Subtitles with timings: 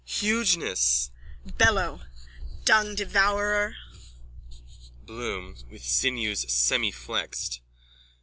[0.09, 1.11] _Hugeness!
[1.59, 2.01] BELLO:
[2.65, 3.75] Dungdevourer!
[5.05, 7.59] BLOOM: _(With sinews semiflexed.)